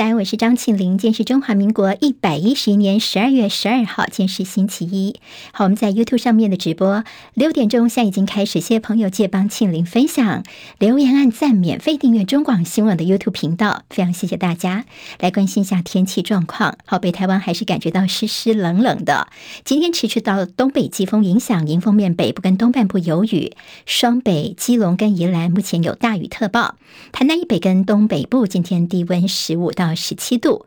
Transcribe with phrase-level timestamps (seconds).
[0.00, 0.96] 三，我是张庆玲。
[0.96, 5.20] 今天是中华民国一百一十一年十二月十二号，今天是星期一。
[5.52, 7.04] 好，我们在 YouTube 上面的直播
[7.34, 8.60] 六点钟，现在已经开始。
[8.60, 10.42] 谢谢朋友借帮庆玲分享、
[10.78, 14.86] 留言、按赞、免费订阅中广新闻的 YouTube 频道，非常谢谢大家。
[15.18, 16.78] 来关心一下天气状况。
[16.86, 19.28] 好，北台湾还是感觉到湿湿冷冷的。
[19.66, 23.52] 今天持续到东北季风影响，迎风面北部跟东半部有雨，
[23.84, 26.76] 双北、基隆跟宜兰目前有大雨特报。
[27.12, 30.66] 台南以北跟东北部今天低温十五到十七度。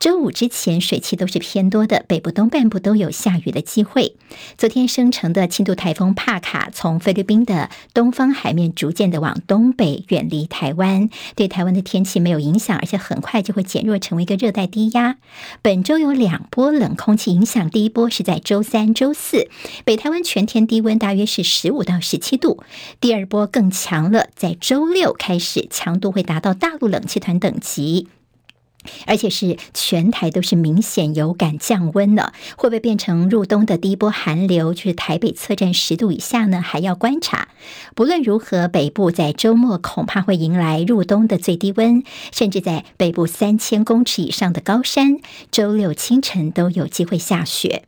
[0.00, 4.16] 周五之前水汽都是偏多的，北部东半部都有下雨的机会。
[4.58, 15.16] 昨天生成的轻度台风帕卡从菲律宾的东方海面逐渐的往东北远离台湾，对台湾的天气没有影响，而且很快就会减弱成为一个热带低压。
[15.62, 19.48] 本周有两波冷空气影响，第一波是在周三、周四，
[19.84, 22.60] 北台湾全天低温大约是十五到十七度；
[23.00, 28.08] 第二波更强了，在周六开始，强度会达到大陆冷气团等级。
[29.06, 34.74] 而且是全台都是明显有感降温了，会不会变成入冬的第一波寒流？
[34.74, 36.60] 就是台北测站十度以下呢？
[36.60, 37.48] 还要观察。
[37.94, 45.18] 不论如何，北部在周末恐怕会迎来入冬的最低温，甚至在北部三千公尺以上的高山，
[45.50, 47.84] 周六清晨都有机会下雪。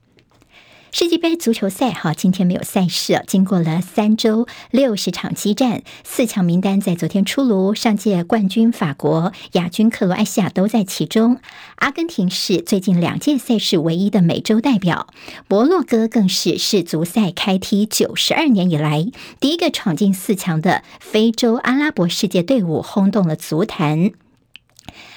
[0.93, 3.23] 世界杯足球赛哈，今天没有赛事。
[3.27, 7.75] 经过了三周六十场激战，四强名单在昨天出炉。
[7.75, 11.39] 上届冠军法国、亚军克罗埃西亚都在其中。
[11.77, 15.09] 阿根廷是最近两届赛事唯一的美洲代表。
[15.49, 19.07] 摩洛哥更是世足赛开踢九十二年以来
[19.39, 24.13] 第一个闯进四强的非洲阿拉伯世界队伍，轰动了足坛。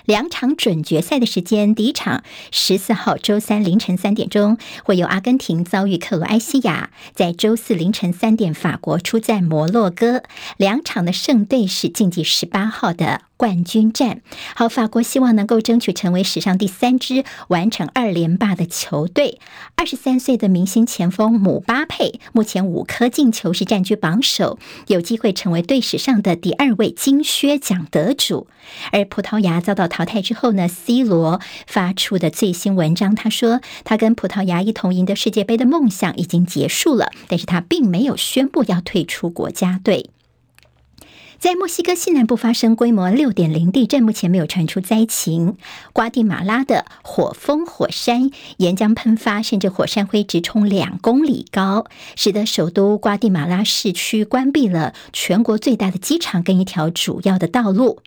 [0.10, 10.24] 两场准决赛的时间，第一场十四号周三凌晨三点钟会有阿根廷遭遇克罗埃西亚，在周四凌晨三点法国出战摩洛哥。
[10.58, 13.28] 两场的胜队是晋级十八号的。
[13.40, 14.20] 冠军战，
[14.54, 19.40] 好，法国希望能够争取成为史上第三支完成二连霸的球队。
[19.78, 28.47] 二十三岁的明星前锋姆巴佩，目前五颗进球是占据榜首，有机会成为队史上的第二位金靴奖得主。
[28.91, 40.09] 而葡萄牙遭到淘汰之后呢，C 罗发出的最新文章，他说他跟葡萄牙一同赢得世界杯的梦想已经结束了，但是他并没有宣布要退出国家队。
[41.39, 45.55] 在墨西哥西南部发生规模六点零地震，目前没有传出灾情。
[45.94, 51.85] 瓜地马拉的火风火山岩浆喷发，甚至火山灰直冲两公里高，
[52.17, 58.01] 使得首都瓜地马拉市区关闭了全国最大的机场跟一条主要的道路。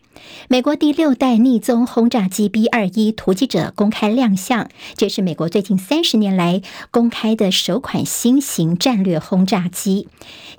[0.47, 6.61] 美国第六代匿踪轰炸机 B 二一突击者公开亮相，这是美国最近三十年来
[6.91, 10.09] 公开的首款新型战略轰炸机。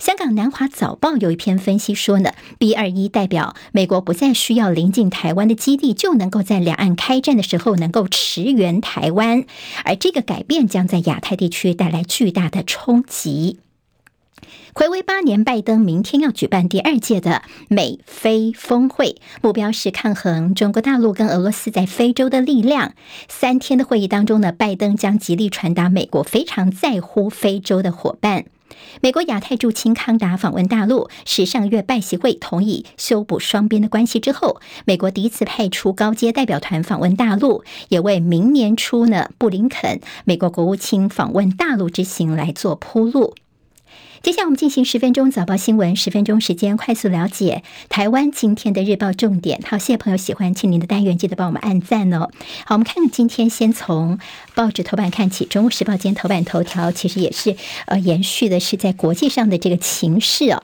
[0.00, 2.32] 香港南华早报有一篇分析说呢
[2.64, 9.44] ，B 二一代表美国不再需要临近台湾的基地，就能够在两岸开战的时候能够驰援台湾，
[9.84, 13.58] 而这个改变将在亚太地区带来巨大的冲击。
[14.72, 22.94] 暌违八年，拜登明天要举办第二届的美非峰会，目标是抗衡中国大陆跟俄罗斯在非洲的力量。
[23.28, 28.46] 三天的会议当中呢，拜登将极力传达美国非常在乎非洲的伙伴。
[29.00, 43.34] 美国亚太驻青康达访问大陆，是上月拜习会同意修补双边的关系之后，美国第一次派出高阶代表团访问大陆，也为明年初呢布林肯美国国务卿访问大陆之行来做铺路。
[44.24, 49.60] 接下来我们进行十分钟早报新闻，十分钟时间快速了解台湾今天的日报重点。
[49.66, 52.30] 好，谢谢朋友喜欢庆林的单元，记得帮我们按赞哦。
[52.64, 54.18] 好，我们看看今天先从
[54.54, 57.54] 报纸头版看起，《中国时报》今天头版头条其实也是
[57.84, 60.62] 呃延续的是在国际上的这个情势哦。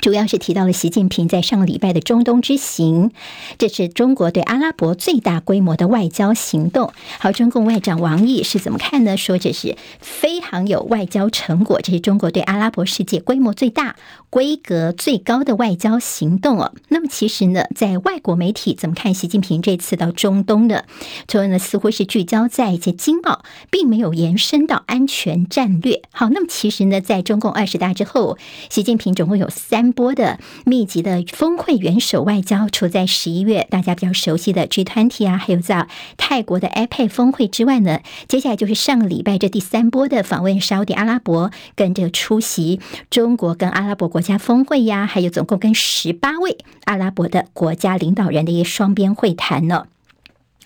[0.00, 3.10] 主要是提到了习近平在上个礼拜的中东之行，
[3.58, 6.92] 这是中国对阿拉伯最大规模的外交行动。
[7.18, 9.16] 好，中共外长王毅是怎么看呢？
[9.16, 13.96] 说这是非常有外交成果，这是中国对阿拉伯世界规模最大、
[14.28, 16.72] 规格最高的外交行动哦。
[16.88, 20.84] 那么其实呢，在外国媒体怎么看习近平这次到中东呢？
[21.28, 26.02] 说呢，似乎是聚焦在一些经贸，并没有延伸到安全战略。
[26.12, 28.36] 好，那么其实呢，在中共二十大之后，
[28.68, 29.85] 习近平总共有三。
[29.92, 42.80] 波的密集的峰会元首外交，除在十一月大家比较熟悉的 G20 啊，还有在泰国的 APEC 峰会之外呢，接下来就是上个礼拜这第三波的访问沙乌地阿拉伯，跟着出席
[43.10, 49.86] 中国跟阿拉伯国家峰会呀，还有总共跟十八位阿拉伯的国家领导人的一个双边会谈呢。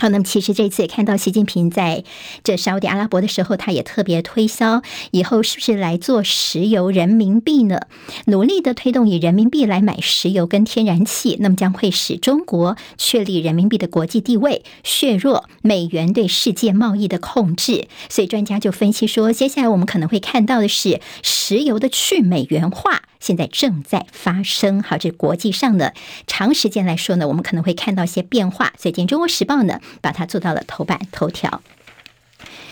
[0.01, 2.05] 好，那么其实这次也看到习近平在
[2.43, 4.81] 这沙乌地阿拉伯的时候，他也特别推销
[5.11, 7.83] 以后是不是来做石油人民币呢？
[8.25, 17.87] 努力的推动以人民币来买石油跟天然气，那么将会使中国确立人民币的国际地位，削弱美元对世界贸易的控制。
[18.09, 24.83] 所以专家就分析说，接下来我们可能会看到的是石油的去美元化，现在正在发生。
[24.83, 25.95] 好，这国际上的，
[26.27, 28.73] 长时间来说呢，我们可能会看到一些变化。
[28.77, 29.81] 最近《中国时报》呢。
[30.03, 31.63] 把它做到了头版头条。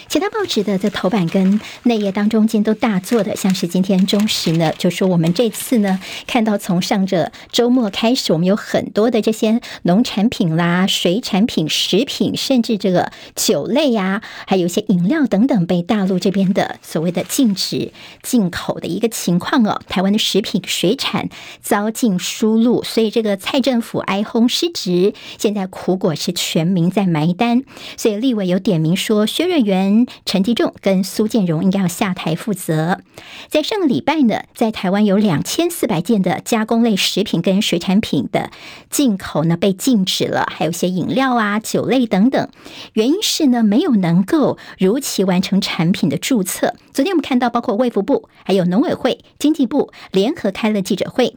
[0.08, 19.78] 其他报纸的在头版跟内页当中间都大做的，像是今天中时呢，就说我们这次呢看到从上着周末开始，我们有很多的这些农产品啦、水产品、食品，甚至这个酒类呀、还有一些饮料等等，被大陆这边的所谓的禁止进口的一个情况哦。
[19.88, 21.28] 台湾的食品水产
[21.60, 27.62] 遭禁输入，所以这个蔡政府哀轰失职，现在苦果是全民在埋单。
[27.98, 29.97] 所以立委有点名说薛瑞元。
[30.24, 33.00] 陈吉仲跟苏建荣应该要下台负责。
[33.48, 38.50] 在上个礼拜呢，在台湾有两千四百件的加工类食品跟水产品的
[38.90, 42.48] 进口呢被禁止了，还有一些饮料啊、酒类等等。
[42.92, 46.74] 原因是呢，没有能够如期完成产品的注册。
[46.92, 51.36] 昨天我们看到，包括卫福部、还有农委会、经济部联合开了记者会。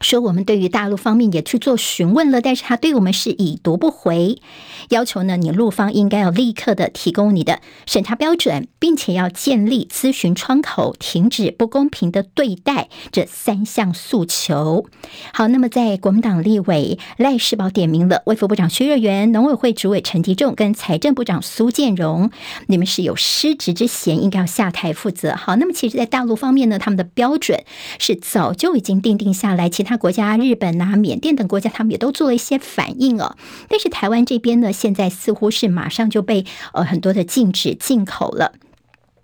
[0.00, 4.40] 说我们对于大陆方面也去做询问了，但是他对我们是已读不回，
[4.90, 14.86] 要求呢，你陆方应该要立刻的提供你的审查标准，并且要建立咨询窗口，停止不公平的对待这三项诉求。
[15.32, 22.30] 好，那么在国民党立委赖世宝点名了，卫副部长薛瑞元、农委会主委陈吉仲跟财政部长苏建荣，
[22.66, 25.34] 你们是有失职之嫌，应该要下台负责。
[25.34, 27.64] 好，那么其实，在大陆方面呢，他们的标准
[27.98, 33.36] 是早就已经定定下来，其他他国家，日本呐、缅甸等国家，他们也都做了一些反应哦。
[33.68, 36.44] 但是台湾这边呢，现在似乎是马上就被
[36.74, 38.52] 呃很多的禁止进口了。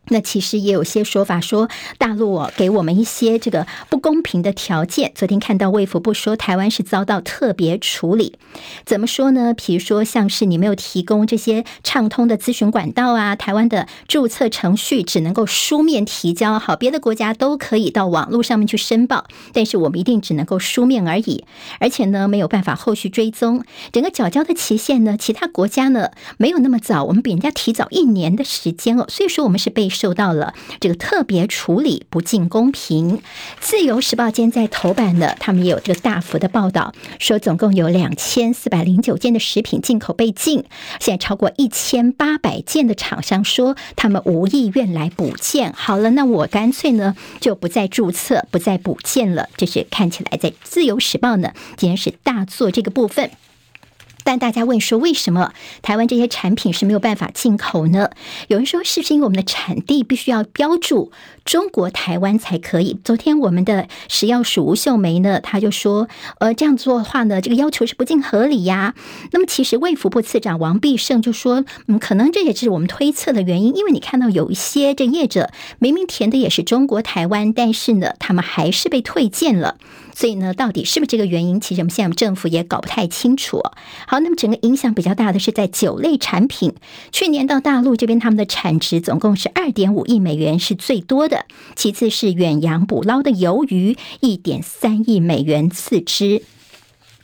[0.09, 1.69] 那其实也有些说法说，
[1.99, 5.13] 大陆哦给我们一些这个不公平的条件。
[5.15, 8.37] 昨天看到卫福部说，台湾是遭到特别处理。
[8.85, 9.55] 怎么说呢？
[9.55, 16.59] 比如说，像是你没有提供这些畅通的咨询管道啊，台湾的注册程序只能够书面提交。
[16.59, 19.25] 好，别的国家都可以到网络上面去申报，
[19.55, 21.45] 但是我们一定只能够书面而已。
[21.81, 29.07] 而且呢，没有办法后续追踪整个缴交的期限呢，其他国家呢没有那么早，我们比人家提早一年的时间哦。
[29.09, 29.89] 所以说，我们是被。
[29.95, 33.23] 受到了这个特别处理，不尽公平。
[33.61, 40.65] 自由时报今天在头版呢，他们也有这个大幅的报道，说总共有两千四百零九件的食品进口被禁，
[41.01, 45.73] 现在超过一千八百件的厂商说他们无意愿来补件。
[45.73, 49.49] 好了，那我干脆呢就不再注册，不再补件了。
[49.57, 53.31] 这是看起来在自由时报呢，今天是大做这个部分。
[54.25, 58.11] 但大家问说，为什么台湾这些产品是没有办法进口呢？
[58.49, 61.13] 有人说，是不是因为我们的产地必须要标注
[61.45, 62.99] 中国台湾才可以？
[63.05, 68.95] 昨天我们的食药署吴秀梅呢，他就说，呃，这样做的话呢，这个要求是不尽合理呀。
[69.31, 79.77] 那么，其实卫福部次长王必胜就说，嗯，可能这也是我们推测的原因，因为你看到有一些这业者明明填的也是中国台湾，但是呢，他们还是被退件了。
[80.15, 81.61] 所以呢，到底是不是这个原因？
[81.61, 83.61] 其实我们现在政府也搞不太清楚。
[84.07, 86.73] 好，那么整个影响比较大的是在酒类产品。
[87.11, 91.47] 去年到大陆这边，他们的产值总共是二点五亿美元，是最多的。
[91.75, 96.43] 其次是远洋捕捞的鱿鱼，一点三亿美元次之。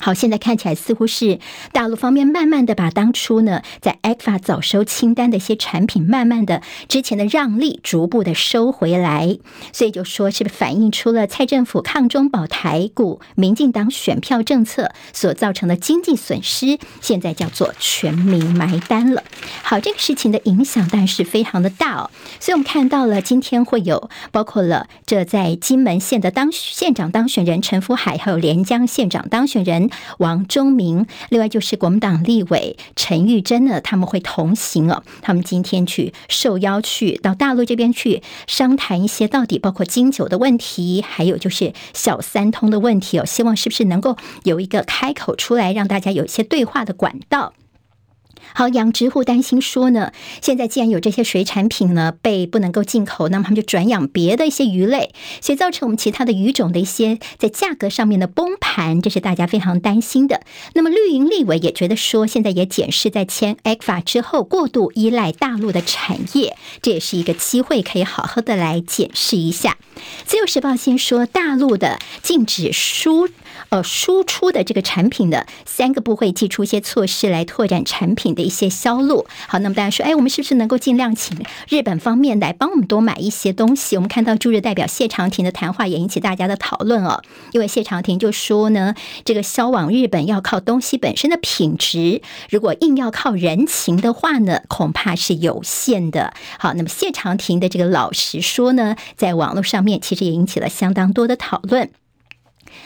[0.03, 1.39] 好，现在看起来似乎是
[1.73, 9.37] 大陆方面慢慢的把当初呢在 ECFA 早收清单的一些产品，慢慢的之前的让利逐步的收回来，
[9.75, 19.23] 所以就说是不是反映出了蔡政府抗中保台、股民进党选票政策所造成的经济损失，现在叫做全民埋单了。
[19.63, 29.90] 好，这个事情的影响当然是非常的大哦，所以我们看到了今天会有包括了这在金门县的当县长当选人陈福海，还有连江县长当选人。
[30.19, 35.03] 王忠明，另外就是国民党立委陈玉珍呢，他们会同行哦。
[35.23, 43.25] 他们今天去受邀去到大陆这边去商谈一些到底包括金九的问题，还有就是小三通的问题哦。
[43.25, 47.53] 希望是不是能够有一个开口出来，让大家有一些对话的管道。
[48.55, 60.41] 好，养殖户担心说呢，现在既然有这些水产品呢被不能够进口，那么他们就转养别的一些鱼类，所以造成我们其他的鱼种的一些在价格上面的崩盘，这是大家非常担心的。
[60.75, 69.79] 那么绿营立委也觉得说，现在也检视在签 ECFA 之后过度依赖大陆的产业，这也是一个机会，可以好好的来检视一下。
[70.25, 73.29] 自由时报先说大陆的禁止输
[73.69, 79.27] 呃输出的这个产品的三个部会祭出一些措施来拓展产品的一些销路。
[79.49, 81.37] 好，那么大家说，哎，我们是不是能够尽量请
[81.69, 83.97] 日本方面来帮我们多买一些东西？
[83.97, 87.23] 我们看到驻日代表谢长廷的谈话也引起大家的讨论哦，
[87.53, 88.95] 因为谢长廷就说呢，
[89.25, 96.33] 这个销往日本要靠东西本身的品质，如果硬要靠人情的话呢，恐怕是有限的。
[96.59, 101.91] 好，那么谢长廷的这个老实说呢，在网络上面其实也引起了相当多的讨论。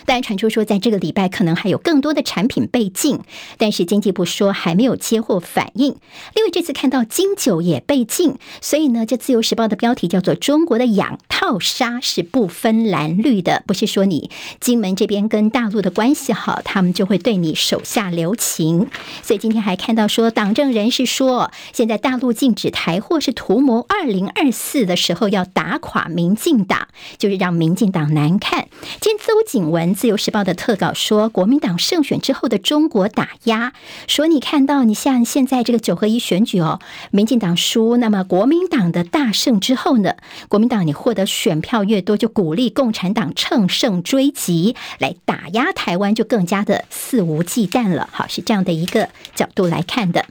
[0.06, 3.20] 当然传出说，在这个礼拜可能还有更多的产品被禁，
[3.58, 5.96] 但是经济部说还没有接获反应。
[6.34, 18.88] 另外，这次看到金九也被禁，所以呢，这《自由时报》的标题叫做“中国的养套杀是不分蓝绿的”，不是说你金门这边跟大陆的关系好，他们就会对你手下留情。
[19.22, 26.88] 所以今天还看到说，党政人士说，现在大陆禁止台货是图谋二零二四的时候要打垮民进党，
[27.18, 28.68] 就是让民进党难看。
[29.00, 29.94] 今天邹景文。
[29.94, 33.72] 自由时报的特稿说，国民党胜选之后的中国打压，
[34.06, 40.14] 说你看到你像现在这个九合一选举哦，民进党输，那么国民党的大胜之后呢，
[40.48, 48.08] 国民党你获得选票越多，就鼓励共产党乘胜追击来打压台湾，就更加的肆无忌惮了。
[48.12, 50.24] 好，是这样的一个角度来看的。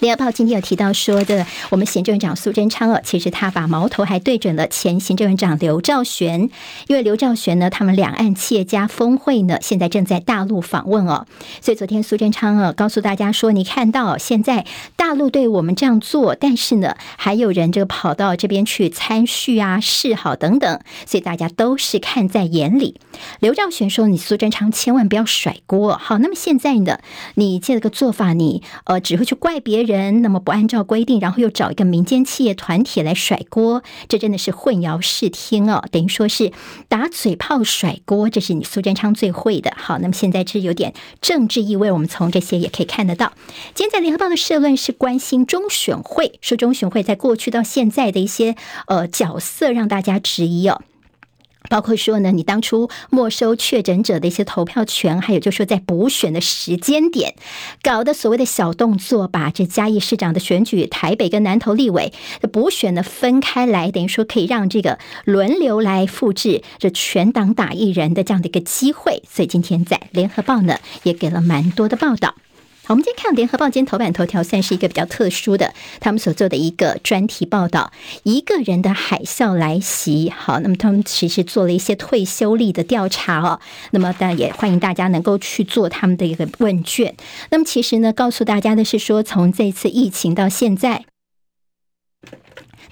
[0.00, 6.50] 联合报今天有提到说的，我们行政院长苏贞昌哦，其实他把矛头还对准了前行政院长刘兆玄，
[6.88, 11.26] 因为刘兆玄呢，他们两岸企业家峰会呢，现在正在大陆访问哦，
[11.60, 23.00] 所以昨天苏贞昌啊告诉大家说，你看到现在大陆对我们这样做，但是呢，还有人这个跑到这边去参叙啊、示好等等，所以大家都是看在眼里。
[23.38, 26.98] 刘兆玄说：“你苏贞昌千万不要甩锅。”好，那么现在呢，
[27.34, 29.91] 你这个做法，你呃只会去怪别人。
[29.92, 36.50] 人那么不按照规定，然后又找一个民间企业团体来甩锅，这真的是混淆视听哦，等于说是
[36.88, 39.72] 打嘴炮甩锅，这是你苏贞昌最会的。
[39.76, 43.32] 好，那么现在这有点政治意味，我们从这些也可以看得到。
[43.74, 48.56] 今天在联合报的社论是关心中选会，说中选会在过去到现在的一些
[48.86, 50.82] 呃角色，让大家质疑哦。
[51.72, 57.34] 包括说呢，你当初没收确诊者的一些投票权，还有就是说在补选的时间点
[57.82, 62.12] 搞的所谓的小动作，把这嘉义市长的选举、台北跟南投立委
[62.42, 69.22] 的补选呢分开来，等于说可以让这个轮流来复制这全党打一人的这样的一个机会。
[69.26, 72.34] 所以今天在联合报呢也给了蛮多的报道。
[72.84, 77.92] 好，我们今天看《联合报》今天头版头条，算是一个比较特殊的，他们所做的一个专题报道。
[78.24, 83.60] 一个人的海啸来袭，好，那么他们其实做了一些退休率的调查哦。
[83.92, 87.14] 那么当然也欢迎大家能够去做他们的一个问卷。
[87.50, 91.04] 那么其实呢，告诉大家的是说，从这次疫情到现在。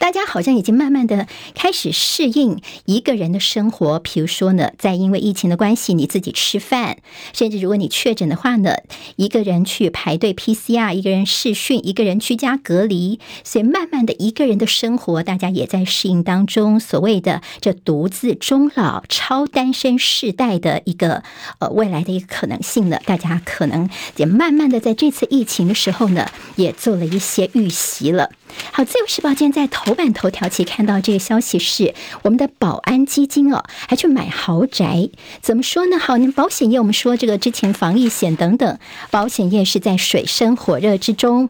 [0.01, 6.97] 大家好像已经慢慢的开始适应一个人的生活，比如说呢，在因为疫情的关系，你自己吃饭，
[7.35, 8.79] 甚至如果你确诊的话呢，
[9.17, 16.81] 一个人去排队 PCR，一个人试训，一个人居家隔离，所以慢慢的一个人的生活，大家也在适应当中。
[16.81, 21.23] 所谓的这独自终老、超单身世代的一个
[21.59, 28.31] 呃未来的一个可能性呢，大家可能也慢慢的在这次疫情的时候呢，也做了一些预习了。
[28.73, 35.99] 好，自由时报今天在头版头条期看到这个消息是，我们的保安基金哦，还去买豪宅，怎么说呢？
[35.99, 38.79] 好，那保险业我们说这个之前防疫险等等，
[39.11, 41.49] 保险业是在水深火热之中。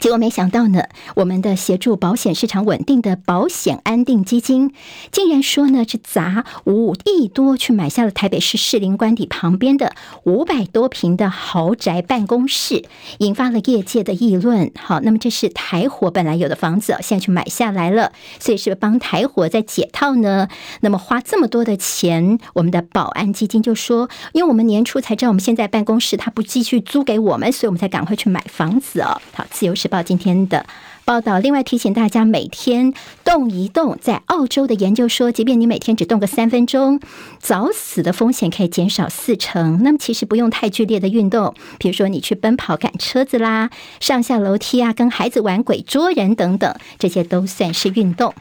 [0.00, 4.72] 结果没想到呢，我们的协助保险市场稳定的保险安定基金，
[5.12, 9.92] 竟然说呢，是砸五亿多去买下了台北市士林官邸旁边的
[10.24, 12.84] 五百多平的豪宅办公室，
[13.18, 14.72] 引发了业界的议论。
[14.78, 20.48] 好，那么这是台火本来有的房子，现在去买下来了，所以是帮台火在解套呢？
[20.80, 29.20] 那么花这么多的钱，我们的保安基金就说，因为我们年初才知道我们现在办公室他不继续租给我们，所以我们才赶快去买房子哦。
[29.34, 30.64] 好，自由时报今天的
[31.04, 32.94] 报道，另外提醒大家，每天
[33.24, 33.98] 动一动。
[34.00, 37.00] 在澳洲的研究说，即便你每天只动个三分钟，
[37.40, 39.82] 早死的风险可以减少四成。
[39.82, 48.32] 那么其实不用太剧烈的运动，比如说你去奔跑、赶车子啦，上下楼梯啊，跟孩子玩鬼捉人等等，这些都算是运动。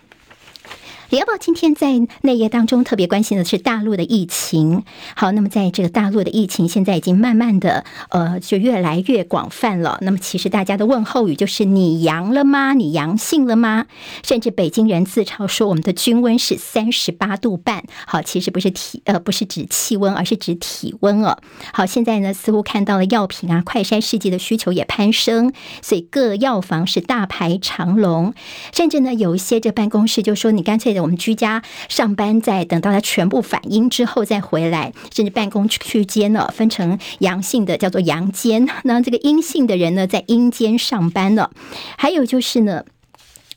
[1.09, 4.83] 联合报今天在内页当中特别关心的是大陆的疫情。
[5.15, 9.97] 好，那么在这个大陆的疫情现在已经慢慢的呃就越来越广泛了。
[10.01, 12.75] 那么其实大家的问候语就是你阳了吗？
[12.75, 13.87] 你阳性了吗？
[14.23, 17.83] 甚至北京人自嘲说我们的均温是三十八度半。
[18.05, 21.39] 好，其实不是体呃不是指气温，而是指体温哦。
[21.73, 25.51] 好，现在呢似乎看到了药品啊快筛试剂的需求也攀升，
[25.81, 28.35] 所以各药房是大排长龙。
[28.71, 41.51] 甚至呢有一些这办公室就说你干脆我们居家上班，在等到它全部反应之后再回来，甚至办公区间呢，分成阳性的叫做阳间，那这个阴性的人呢，在阴间上班了。
[41.97, 42.83] 还有就是呢。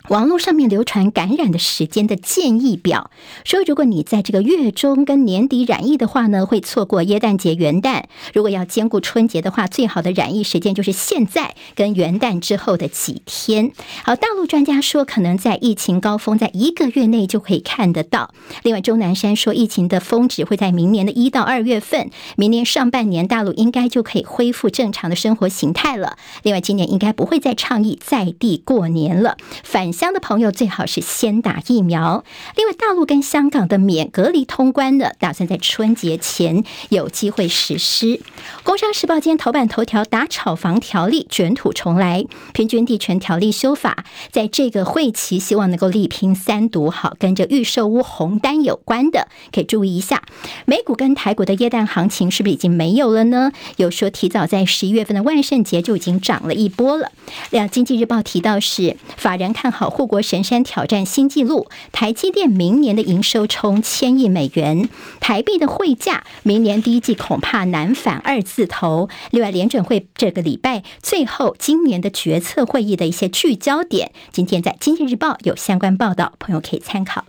[0.08, 3.10] 网络上面流传感染的时间的建议表，
[3.44, 8.04] 说如果你在这个月中跟年底染疫的话呢，会错过耶诞节、元旦。
[8.34, 13.72] 如果要兼顾春节的话，最好的染疫时间就是现在跟元旦之后的几天。
[14.04, 18.34] 好，大陆专家说，可能在疫情高峰在一个月内就可以看得到。
[18.64, 26.16] 另外，钟南山说，疫情的峰值会在明年的一到二月份，明年上半年大陆应该就可以恢复正常的生活形态了。
[26.42, 29.36] 另外，今年应该不会再倡议在地过年了。
[29.62, 32.24] 反乡的朋友最好是先打疫苗。
[32.56, 38.06] 另外，大陆跟香港的免隔离通关的，打算在春节前有机会实施。
[38.62, 46.90] 《工商时报》今天头版头条打炒房条例卷土重来，平均地权条例修法，在这个会期希望能够力拼三读。
[46.90, 50.22] 好，跟着预售屋红单有关的，可以注意一下。
[50.64, 53.52] 美股跟台股的耶诞行情是不是已经没有了呢？
[53.76, 57.10] 有说提早在十一月份的万圣节就已经涨了一波了。
[57.50, 59.81] 两，《经济日报》提到是法人看好。
[59.90, 64.88] 护国神山挑战新纪录，台积电明年的营收冲千亿美元，
[65.20, 69.08] 台币的汇价明年第一季恐怕难返二字头。
[69.30, 77.24] 另外，联准会这个礼拜最后今年的决策会议的一些聚焦点，今天在经济日报有相关报道，朋友可以参考。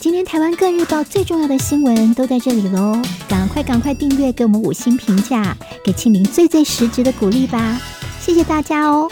[0.00, 2.96] 今天台湾各日报最重要的新闻都在这里喽，
[3.28, 7.80] 赶快赶快订阅，给我们五星评价，给庆玲最最实质的鼓励吧，
[8.20, 9.10] 谢谢大家哦。